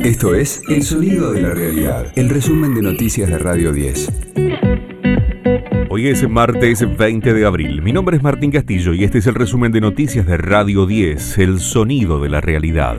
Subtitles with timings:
[0.00, 4.12] Esto es El Sonido de la Realidad, el resumen de noticias de Radio 10.
[5.88, 7.82] Hoy es martes 20 de abril.
[7.82, 11.38] Mi nombre es Martín Castillo y este es el resumen de noticias de Radio 10,
[11.38, 12.96] El Sonido de la Realidad.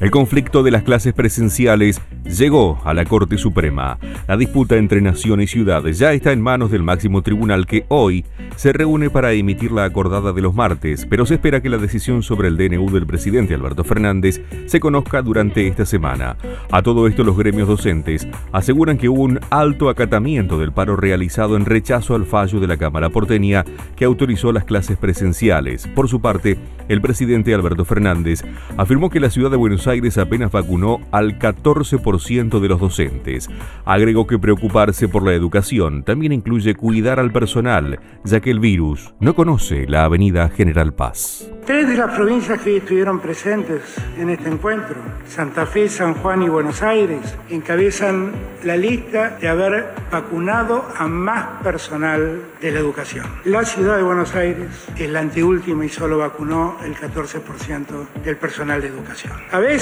[0.00, 3.98] El conflicto de las clases presenciales llegó a la Corte Suprema.
[4.28, 8.24] La disputa entre nación y ciudad ya está en manos del máximo tribunal que hoy
[8.54, 12.22] se reúne para emitir la acordada de los martes, pero se espera que la decisión
[12.22, 16.36] sobre el DNU del presidente Alberto Fernández se conozca durante esta semana.
[16.70, 21.56] A todo esto los gremios docentes aseguran que hubo un alto acatamiento del paro realizado
[21.56, 23.64] en rechazo al fallo de la Cámara porteña
[23.96, 25.88] que autorizó las clases presenciales.
[25.88, 26.56] Por su parte,
[26.88, 28.44] el presidente Alberto Fernández
[28.76, 33.48] afirmó que la ciudad de Buenos Aires apenas vacunó al 14% de los docentes.
[33.84, 39.14] Agregó que preocuparse por la educación también incluye cuidar al personal, ya que el virus
[39.20, 41.50] no conoce la avenida General Paz.
[41.64, 43.82] Tres de las provincias que estuvieron presentes
[44.18, 44.96] en este encuentro,
[45.26, 48.32] Santa Fe, San Juan y Buenos Aires, encabezan
[48.64, 53.26] la lista de haber vacunado a más personal de la educación.
[53.44, 58.80] La ciudad de Buenos Aires es la anteúltima y solo vacunó el 14% del personal
[58.80, 59.34] de educación.
[59.52, 59.77] A veces,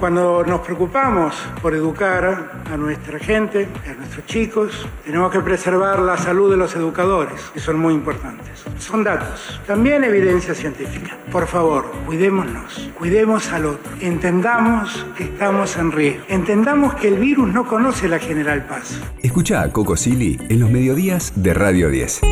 [0.00, 6.16] cuando nos preocupamos por educar a nuestra gente, a nuestros chicos, tenemos que preservar la
[6.16, 8.64] salud de los educadores, que son muy importantes.
[8.78, 11.16] Son datos, también evidencia científica.
[11.30, 17.48] Por favor, cuidémonos, cuidemos al otro, entendamos que estamos en riesgo, entendamos que el virus
[17.52, 19.00] no conoce la General Paz.
[19.22, 22.22] Escucha a Coco Silly en los mediodías de Radio 10.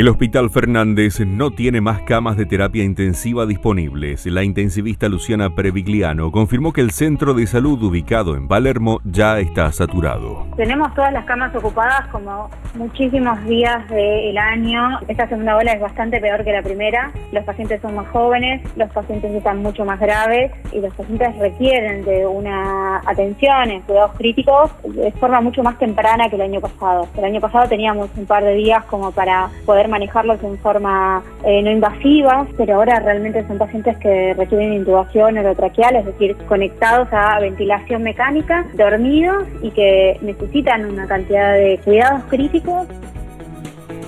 [0.00, 4.24] El Hospital Fernández no tiene más camas de terapia intensiva disponibles.
[4.24, 9.70] La intensivista Luciana Previgliano confirmó que el centro de salud ubicado en Palermo ya está
[9.72, 10.46] saturado.
[10.56, 15.00] Tenemos todas las camas ocupadas como muchísimos días del año.
[15.06, 17.12] Esta segunda ola es bastante peor que la primera.
[17.30, 22.06] Los pacientes son más jóvenes, los pacientes están mucho más graves y los pacientes requieren
[22.06, 27.06] de una atención en cuidados críticos de forma mucho más temprana que el año pasado.
[27.18, 31.62] El año pasado teníamos un par de días como para poder manejarlos en forma eh,
[31.62, 37.38] no invasiva, pero ahora realmente son pacientes que requieren intubación orotraqueal, es decir, conectados a
[37.40, 42.86] ventilación mecánica, dormidos y que necesitan una cantidad de cuidados críticos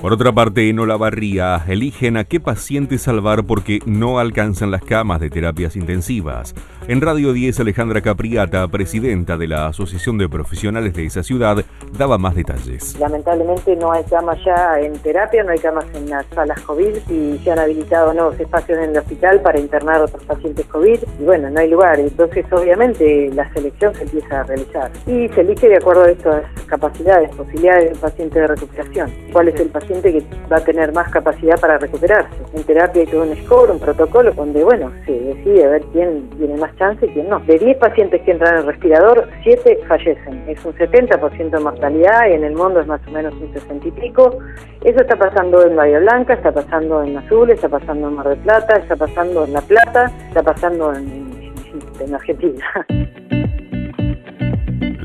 [0.02, 5.20] por otra parte, en Olavarría eligen a qué paciente salvar porque no alcanzan las camas
[5.20, 6.56] de terapias intensivas.
[6.88, 11.64] En Radio 10, Alejandra Capriata, presidenta de la Asociación de Profesionales de esa ciudad,
[11.96, 12.98] daba más detalles.
[12.98, 17.38] Lamentablemente no hay camas ya en terapia, no hay camas en las salas COVID y
[17.38, 21.24] se han habilitado nuevos espacios en el hospital para internar a otros pacientes COVID y
[21.24, 22.00] bueno, no hay lugar.
[22.00, 26.44] Entonces, obviamente, la selección se empieza a realizar y se elige de acuerdo a estas
[26.66, 29.12] capacidades, posibilidades del paciente de recuperación.
[29.32, 29.82] ¿Cuál es el paciente?
[30.00, 32.36] que va a tener más capacidad para recuperarse.
[32.54, 36.30] En terapia hay todo un score, un protocolo donde, bueno, se decide a ver quién
[36.38, 37.40] tiene más chance quién no.
[37.40, 40.44] De 10 pacientes que entran en el respirador, 7 fallecen.
[40.48, 43.88] Es un 70% de mortalidad y en el mundo es más o menos un 60
[43.88, 44.38] y pico.
[44.84, 48.38] Eso está pasando en Bahía Blanca, está pasando en Azul, está pasando en Mar del
[48.38, 51.52] Plata, está pasando en La Plata, está pasando en,
[52.00, 52.64] en Argentina.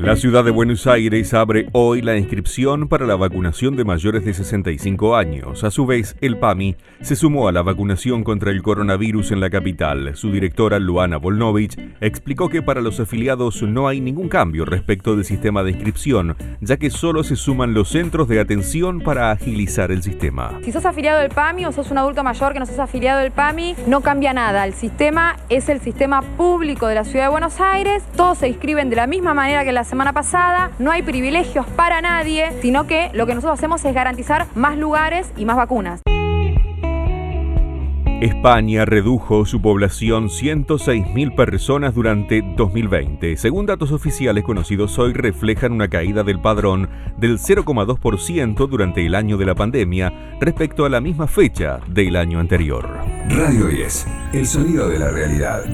[0.08, 4.32] La ciudad de Buenos Aires abre hoy la inscripción para la vacunación de mayores de
[4.32, 5.64] 65 años.
[5.64, 9.50] A su vez, el PAMI se sumó a la vacunación contra el coronavirus en la
[9.50, 10.16] capital.
[10.16, 15.26] Su directora, Luana Volnovich, explicó que para los afiliados no hay ningún cambio respecto del
[15.26, 20.02] sistema de inscripción, ya que solo se suman los centros de atención para agilizar el
[20.02, 20.58] sistema.
[20.64, 23.30] Si sos afiliado del PAMI o sos un adulto mayor que no sos afiliado del
[23.30, 24.64] PAMI, no cambia nada.
[24.64, 28.02] El sistema es el sistema público de la ciudad de Buenos Aires.
[28.16, 30.70] Todos se inscriben de la misma manera que la semana pasada.
[30.78, 35.32] No hay privilegios para nadie, sino que lo que nosotros hacemos es garantizar más lugares
[35.36, 36.02] y más vacunas.
[38.20, 43.36] España redujo su población 106.000 personas durante 2020.
[43.36, 49.36] Según datos oficiales conocidos hoy, reflejan una caída del padrón del 0,2% durante el año
[49.36, 52.88] de la pandemia respecto a la misma fecha del año anterior.
[53.30, 55.64] Radio 10, el sonido de la realidad.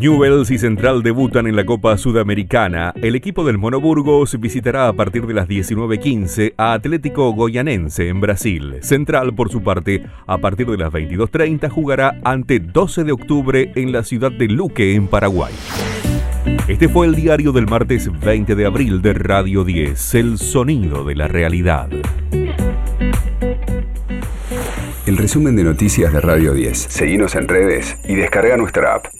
[0.00, 2.92] Newells y Central debutan en la Copa Sudamericana.
[3.00, 8.76] El equipo del Monoburgos visitará a partir de las 19.15 a Atlético Goyanense en Brasil.
[8.82, 13.92] Central, por su parte, a partir de las 22.30 jugará ante 12 de octubre en
[13.92, 15.54] la ciudad de Luque, en Paraguay.
[16.68, 21.14] Este fue el diario del martes 20 de abril de Radio 10, El Sonido de
[21.14, 21.88] la Realidad.
[25.06, 26.76] El resumen de noticias de Radio 10.
[26.76, 29.15] Seguimos en redes y descarga nuestra app.